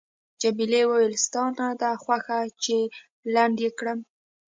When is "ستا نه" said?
1.25-1.67